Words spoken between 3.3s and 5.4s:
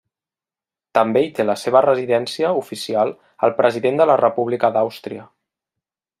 el President de la República d'Àustria.